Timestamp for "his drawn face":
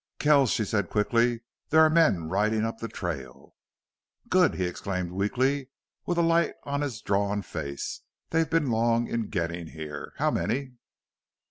6.81-8.01